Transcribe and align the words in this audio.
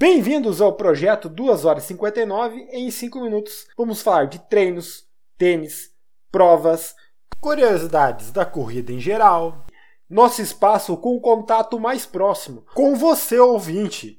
Bem-vindos 0.00 0.62
ao 0.62 0.72
projeto 0.72 1.28
2 1.28 1.66
horas 1.66 1.84
e 1.84 1.88
59 1.88 2.68
em 2.72 2.90
5 2.90 3.20
minutos. 3.20 3.66
Vamos 3.76 4.00
falar 4.00 4.28
de 4.28 4.38
treinos, 4.38 5.06
tênis, 5.36 5.90
provas, 6.32 6.96
curiosidades 7.38 8.30
da 8.30 8.46
corrida 8.46 8.94
em 8.94 8.98
geral, 8.98 9.66
nosso 10.08 10.40
espaço 10.40 10.96
com 10.96 11.14
o 11.14 11.20
contato 11.20 11.78
mais 11.78 12.06
próximo, 12.06 12.64
com 12.74 12.96
você 12.96 13.38
ouvinte. 13.38 14.18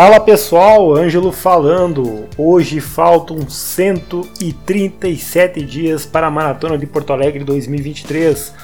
Fala 0.00 0.20
pessoal, 0.20 0.94
Ângelo 0.94 1.32
falando. 1.32 2.28
Hoje 2.38 2.80
faltam 2.80 3.50
137 3.50 5.60
dias 5.60 6.06
para 6.06 6.28
a 6.28 6.30
Maratona 6.30 6.78
de 6.78 6.86
Porto 6.86 7.12
Alegre 7.12 7.42
2023. 7.42 8.54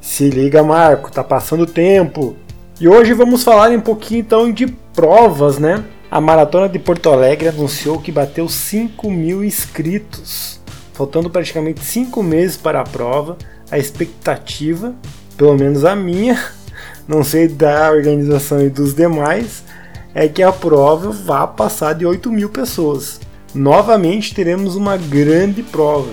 Se 0.00 0.30
liga, 0.30 0.62
Marco, 0.62 1.12
tá 1.12 1.22
passando 1.22 1.66
tempo. 1.66 2.34
E 2.80 2.88
hoje 2.88 3.12
vamos 3.12 3.44
falar 3.44 3.70
um 3.70 3.82
pouquinho 3.82 4.20
então 4.20 4.50
de 4.50 4.66
provas, 4.66 5.58
né? 5.58 5.84
A 6.10 6.22
Maratona 6.22 6.70
de 6.70 6.78
Porto 6.78 7.10
Alegre 7.10 7.48
anunciou 7.48 8.00
que 8.00 8.10
bateu 8.10 8.48
5 8.48 9.10
mil 9.10 9.44
inscritos, 9.44 10.58
faltando 10.94 11.28
praticamente 11.28 11.84
5 11.84 12.22
meses 12.22 12.56
para 12.56 12.80
a 12.80 12.84
prova. 12.84 13.36
A 13.70 13.76
expectativa, 13.76 14.94
pelo 15.36 15.54
menos 15.54 15.84
a 15.84 15.94
minha, 15.94 16.42
não 17.06 17.22
sei 17.22 17.46
da 17.46 17.90
organização 17.90 18.64
e 18.64 18.70
dos 18.70 18.94
demais, 18.94 19.67
é 20.14 20.26
que 20.26 20.42
a 20.42 20.52
prova 20.52 21.10
vá 21.10 21.46
passar 21.46 21.94
de 21.94 22.06
8 22.06 22.30
mil 22.30 22.48
pessoas. 22.48 23.20
Novamente 23.54 24.34
teremos 24.34 24.76
uma 24.76 24.96
grande 24.96 25.62
prova. 25.62 26.10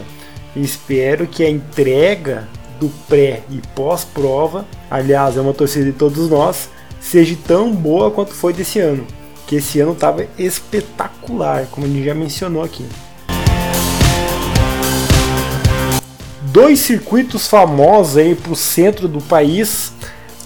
Espero 0.55 1.27
que 1.27 1.43
a 1.43 1.49
entrega 1.49 2.47
do 2.79 2.89
pré 3.07 3.43
e 3.49 3.61
pós-prova, 3.73 4.65
aliás, 4.89 5.37
é 5.37 5.41
uma 5.41 5.53
torcida 5.53 5.85
de 5.85 5.93
todos 5.93 6.29
nós, 6.29 6.69
seja 6.99 7.37
tão 7.47 7.71
boa 7.71 8.11
quanto 8.11 8.33
foi 8.33 8.53
desse 8.53 8.79
ano. 8.79 9.05
Que 9.47 9.57
esse 9.57 9.79
ano 9.79 9.93
estava 9.93 10.25
espetacular, 10.37 11.67
como 11.71 11.85
a 11.85 11.89
gente 11.89 12.03
já 12.03 12.15
mencionou 12.15 12.63
aqui. 12.63 12.85
Dois 16.41 16.79
circuitos 16.79 17.47
famosos 17.47 18.17
aí 18.17 18.33
para 18.33 18.51
o 18.51 18.55
centro 18.55 19.07
do 19.07 19.21
país 19.21 19.93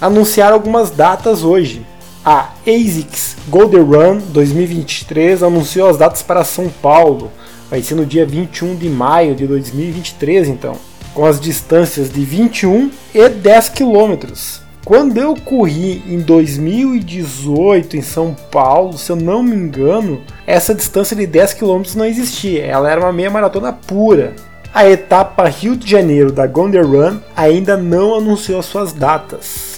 anunciaram 0.02 0.56
algumas 0.56 0.90
datas 0.90 1.44
hoje. 1.44 1.86
A 2.24 2.50
ASICS 2.68 3.38
Golden 3.48 3.82
Run 3.82 4.18
2023 4.34 5.42
anunciou 5.42 5.90
as 5.90 5.98
datas 5.98 6.22
para 6.22 6.44
São 6.44 6.68
Paulo. 6.68 7.32
Vai 7.70 7.82
ser 7.82 7.96
no 7.96 8.06
dia 8.06 8.26
21 8.26 8.76
de 8.76 8.90
maio 8.90 9.34
de 9.34 9.48
2023, 9.48 10.50
então, 10.50 10.76
com 11.14 11.26
as 11.26 11.40
distâncias 11.40 12.12
de 12.12 12.26
21 12.26 12.92
e 13.14 13.30
10 13.30 13.70
quilômetros. 13.70 14.62
Quando 14.84 15.18
eu 15.18 15.34
corri 15.36 16.04
em 16.08 16.20
2018 16.20 17.96
em 17.96 18.02
São 18.02 18.36
Paulo, 18.52 18.98
se 18.98 19.12
eu 19.12 19.16
não 19.16 19.42
me 19.42 19.56
engano, 19.56 20.22
essa 20.46 20.76
distância 20.76 21.16
de 21.16 21.26
10 21.26 21.54
km 21.54 21.84
não 21.96 22.06
existia, 22.06 22.66
ela 22.66 22.92
era 22.92 23.00
uma 23.00 23.14
meia 23.14 23.30
maratona 23.30 23.72
pura. 23.72 24.34
A 24.74 24.90
etapa 24.90 25.48
Rio 25.48 25.76
de 25.76 25.90
Janeiro 25.90 26.32
da 26.32 26.46
Golden 26.48 26.82
Run 26.82 27.20
ainda 27.36 27.78
não 27.78 28.16
anunciou 28.16 28.62
suas 28.62 28.92
datas. 28.92 29.69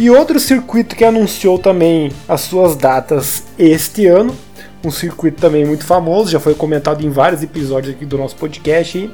E 0.00 0.08
outro 0.08 0.40
circuito 0.40 0.96
que 0.96 1.04
anunciou 1.04 1.58
também 1.58 2.10
as 2.26 2.40
suas 2.40 2.74
datas 2.74 3.44
este 3.58 4.06
ano, 4.06 4.34
um 4.82 4.90
circuito 4.90 5.38
também 5.38 5.62
muito 5.62 5.84
famoso, 5.84 6.30
já 6.30 6.40
foi 6.40 6.54
comentado 6.54 7.04
em 7.04 7.10
vários 7.10 7.42
episódios 7.42 7.94
aqui 7.94 8.06
do 8.06 8.16
nosso 8.16 8.34
podcast, 8.36 9.10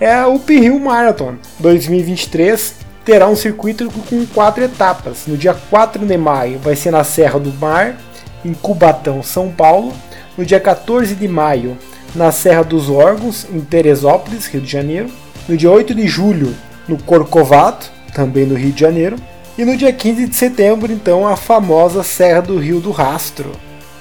é 0.00 0.26
o 0.26 0.34
Uphill 0.34 0.76
Marathon 0.80 1.36
2023. 1.60 2.74
Terá 3.04 3.28
um 3.28 3.36
circuito 3.36 3.88
com 4.10 4.26
quatro 4.26 4.64
etapas. 4.64 5.28
No 5.28 5.36
dia 5.36 5.54
4 5.54 6.04
de 6.04 6.16
maio 6.16 6.58
vai 6.58 6.74
ser 6.74 6.90
na 6.90 7.04
Serra 7.04 7.38
do 7.38 7.52
Mar, 7.52 7.96
em 8.44 8.54
Cubatão, 8.54 9.22
São 9.22 9.52
Paulo. 9.52 9.92
No 10.36 10.44
dia 10.44 10.58
14 10.58 11.14
de 11.14 11.28
maio, 11.28 11.78
na 12.12 12.32
Serra 12.32 12.64
dos 12.64 12.90
Órgãos, 12.90 13.46
em 13.52 13.60
Teresópolis, 13.60 14.46
Rio 14.46 14.62
de 14.62 14.72
Janeiro. 14.72 15.08
No 15.48 15.56
dia 15.56 15.70
8 15.70 15.94
de 15.94 16.08
julho, 16.08 16.52
no 16.88 17.00
Corcovado, 17.00 17.86
também 18.12 18.44
no 18.44 18.56
Rio 18.56 18.72
de 18.72 18.80
Janeiro. 18.80 19.16
E 19.56 19.64
no 19.64 19.76
dia 19.76 19.92
15 19.92 20.26
de 20.26 20.34
setembro, 20.34 20.92
então, 20.92 21.28
a 21.28 21.36
famosa 21.36 22.02
Serra 22.02 22.42
do 22.42 22.58
Rio 22.58 22.80
do 22.80 22.90
Rastro, 22.90 23.52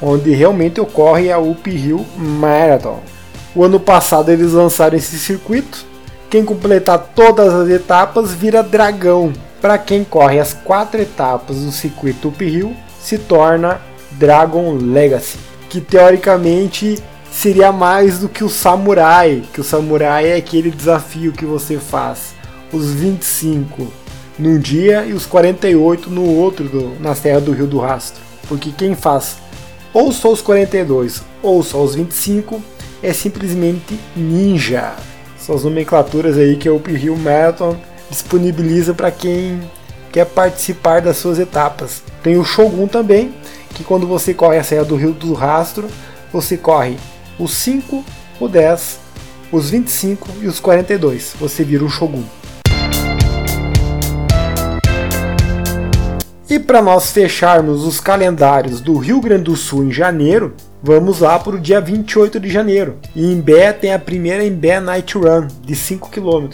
onde 0.02 0.32
realmente 0.32 0.82
ocorre 0.82 1.32
a 1.32 1.38
Up 1.38 1.70
Hill 1.70 2.04
Marathon. 2.18 3.00
O 3.56 3.64
ano 3.64 3.80
passado 3.80 4.32
eles 4.32 4.54
lançaram 4.54 4.98
esse 4.98 5.20
circuito. 5.20 5.86
Quem 6.28 6.44
completar 6.44 6.98
todas 7.14 7.54
as 7.54 7.70
etapas 7.70 8.34
vira 8.34 8.64
dragão. 8.64 9.32
Para 9.62 9.78
quem 9.78 10.04
corre 10.04 10.40
as 10.40 10.54
quatro 10.54 11.00
etapas 11.00 11.58
do 11.58 11.72
circuito 11.72 12.30
Up 12.30 12.44
Hill, 12.44 12.76
se 13.00 13.20
torna 13.20 13.80
Dragon 14.14 14.74
Legacy, 14.74 15.38
que 15.70 15.80
teoricamente 15.80 16.98
seria 17.32 17.72
mais 17.72 18.18
do 18.18 18.28
que 18.28 18.44
o 18.44 18.50
Samurai, 18.50 19.44
que 19.54 19.62
o 19.62 19.64
Samurai 19.64 20.32
é 20.32 20.36
aquele 20.36 20.72
desafio 20.72 21.32
que 21.32 21.46
você 21.46 21.78
faz 21.78 22.34
os 22.72 22.90
25 22.92 24.03
num 24.38 24.60
dia 24.60 25.06
e 25.06 25.14
os 25.14 25.26
48 25.26 26.10
no 26.10 26.26
outro 26.26 26.68
do, 26.68 27.00
na 27.00 27.16
Serra 27.16 27.42
do 27.42 27.52
Rio 27.52 27.68
do 27.68 27.80
Rastro. 27.80 28.22
Porque 28.48 28.72
quem 28.72 28.96
faz 28.96 29.38
ou 29.94 30.12
só 30.12 30.32
os 30.32 30.42
42 30.42 31.22
ou 31.42 31.62
só 31.64 31.84
os 31.84 31.96
25 31.96 32.62
é 33.02 33.14
simplesmente 33.14 34.00
ninja. 34.16 34.94
São 35.38 35.56
as 35.56 35.64
nomenclaturas 35.64 36.38
aí 36.38 36.56
que 36.56 36.70
o 36.70 36.78
Rio 36.78 37.18
Marathon 37.18 37.76
disponibiliza 38.10 38.94
para 38.94 39.12
quem 39.12 39.60
quer 40.12 40.26
participar 40.26 41.02
das 41.02 41.18
suas 41.18 41.38
etapas. 41.38 42.02
Tem 42.22 42.38
o 42.38 42.46
Shogun 42.46 42.88
também, 42.88 43.34
que 43.74 43.84
quando 43.84 44.08
você 44.08 44.34
corre 44.34 44.58
a 44.58 44.64
Serra 44.64 44.86
do 44.86 44.96
Rio 44.96 45.12
do 45.12 45.34
Rastro, 45.34 45.88
você 46.32 46.56
corre 46.56 46.98
os 47.38 47.54
5, 47.56 48.04
o 48.40 48.48
10, 48.48 49.00
os 49.52 49.70
25 49.70 50.30
e 50.42 50.48
os 50.48 50.60
42. 50.60 51.36
Você 51.40 51.64
vira 51.64 51.84
um 51.84 51.90
Shogun. 51.90 52.24
E 56.54 56.60
para 56.60 56.84
nós 56.84 57.10
fecharmos 57.10 57.84
os 57.84 58.00
calendários 58.00 58.80
do 58.80 58.96
Rio 58.96 59.20
Grande 59.20 59.46
do 59.46 59.56
Sul 59.56 59.86
em 59.86 59.92
janeiro, 59.92 60.54
vamos 60.84 61.20
lá 61.20 61.40
para 61.40 61.56
o 61.56 61.60
dia 61.60 61.82
28 61.82 62.40
de 62.40 62.48
janeiro. 62.48 63.00
E 63.16 63.26
em 63.26 63.42
Bé 63.42 63.74
tem 63.74 63.92
a 63.92 63.98
primeira 63.98 64.48
Bé 64.52 64.80
Night 64.80 65.18
Run 65.18 65.48
de 65.64 65.76
5 65.76 66.12
km. 66.12 66.50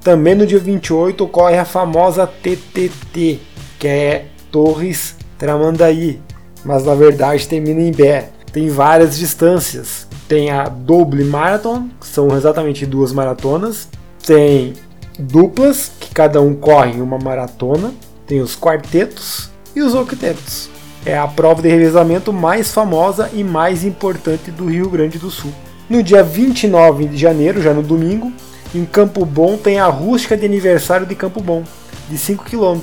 Também 0.00 0.36
no 0.36 0.46
dia 0.46 0.60
28 0.60 1.24
ocorre 1.24 1.58
a 1.58 1.64
famosa 1.64 2.24
TTT, 2.24 3.40
que 3.80 3.88
é 3.88 4.26
Torres 4.52 5.16
Tramandaí, 5.36 6.20
mas 6.64 6.84
na 6.84 6.94
verdade 6.94 7.48
termina 7.48 7.80
em 7.80 7.90
Bé. 7.90 8.28
Tem 8.52 8.68
várias 8.68 9.18
distâncias. 9.18 10.06
Tem 10.28 10.52
a 10.52 10.68
Double 10.68 11.24
Marathon, 11.24 11.88
que 12.00 12.06
são 12.06 12.28
exatamente 12.28 12.86
duas 12.86 13.12
maratonas. 13.12 13.88
Tem 14.24 14.74
duplas, 15.18 15.90
que 15.98 16.14
cada 16.14 16.40
um 16.40 16.54
corre 16.54 17.00
uma 17.00 17.18
maratona 17.18 17.92
tem 18.32 18.40
os 18.40 18.56
quartetos 18.56 19.50
e 19.76 19.82
os 19.82 19.94
octetos. 19.94 20.70
É 21.04 21.18
a 21.18 21.28
prova 21.28 21.60
de 21.60 21.68
revezamento 21.68 22.32
mais 22.32 22.72
famosa 22.72 23.28
e 23.34 23.44
mais 23.44 23.84
importante 23.84 24.50
do 24.50 24.70
Rio 24.70 24.88
Grande 24.88 25.18
do 25.18 25.30
Sul. 25.30 25.52
No 25.86 26.02
dia 26.02 26.22
29 26.22 27.08
de 27.08 27.18
janeiro, 27.18 27.60
já 27.60 27.74
no 27.74 27.82
domingo, 27.82 28.32
em 28.74 28.86
Campo 28.86 29.26
Bom 29.26 29.58
tem 29.58 29.78
a 29.78 29.86
rústica 29.86 30.34
de 30.34 30.46
aniversário 30.46 31.04
de 31.04 31.14
Campo 31.14 31.42
Bom, 31.42 31.62
de 32.08 32.16
5 32.16 32.44
km. 32.44 32.80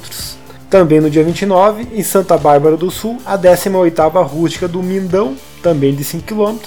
Também 0.70 1.02
no 1.02 1.10
dia 1.10 1.24
29, 1.24 1.88
em 1.94 2.04
Santa 2.04 2.38
Bárbara 2.38 2.78
do 2.78 2.92
Sul, 2.92 3.18
a 3.26 3.36
18ª 3.36 4.24
rústica 4.24 4.68
do 4.68 4.84
Mindão, 4.84 5.36
também 5.64 5.96
de 5.96 6.04
5 6.04 6.26
km. 6.26 6.60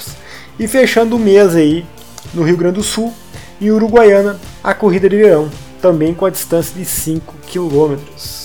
E 0.59 0.67
fechando 0.67 1.15
o 1.15 1.21
mês 1.21 1.55
aí, 1.55 1.87
no 2.35 2.43
Rio 2.43 2.57
Grande 2.57 2.75
do 2.75 2.83
Sul, 2.83 3.13
em 3.61 3.71
Uruguaiana, 3.71 4.41
a 4.65 4.75
corrida 4.75 5.09
de 5.09 5.15
verão, 5.19 5.49
também 5.81 6.13
com 6.13 6.27
a 6.27 6.31
distância 6.31 6.75
de 6.77 6.85
5 6.85 7.33
km. 7.47 8.42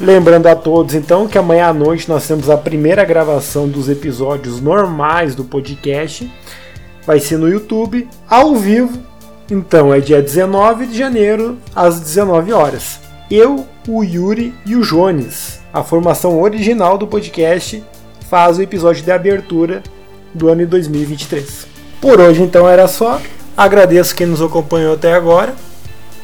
Lembrando 0.00 0.46
a 0.46 0.54
todos 0.54 0.94
então 0.94 1.26
que 1.26 1.36
amanhã 1.36 1.66
à 1.66 1.72
noite 1.72 2.08
nós 2.08 2.26
temos 2.26 2.48
a 2.48 2.56
primeira 2.56 3.04
gravação 3.04 3.68
dos 3.68 3.88
episódios 3.88 4.60
normais 4.60 5.34
do 5.34 5.42
podcast. 5.42 6.30
Vai 7.04 7.18
ser 7.18 7.36
no 7.36 7.48
YouTube, 7.48 8.08
ao 8.28 8.54
vivo. 8.54 8.96
Então 9.50 9.92
é 9.92 9.98
dia 9.98 10.22
19 10.22 10.86
de 10.86 10.96
janeiro, 10.96 11.58
às 11.74 11.98
19 11.98 12.52
horas. 12.52 13.00
Eu, 13.28 13.66
o 13.88 14.04
Yuri 14.04 14.54
e 14.64 14.76
o 14.76 14.82
Jones, 14.82 15.58
a 15.72 15.82
formação 15.82 16.40
original 16.40 16.96
do 16.96 17.06
podcast, 17.06 17.82
faz 18.30 18.58
o 18.58 18.62
episódio 18.62 19.02
de 19.02 19.10
abertura 19.10 19.82
do 20.32 20.48
ano 20.48 20.60
de 20.60 20.66
2023. 20.66 21.66
Por 22.00 22.20
hoje 22.20 22.42
então 22.42 22.68
era 22.68 22.86
só. 22.86 23.20
Agradeço 23.56 24.14
quem 24.14 24.28
nos 24.28 24.40
acompanhou 24.40 24.94
até 24.94 25.12
agora. 25.12 25.56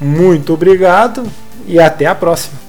Muito 0.01 0.55
obrigado 0.55 1.25
e 1.67 1.81
até 1.81 2.07
a 2.07 2.15
próxima. 2.15 2.64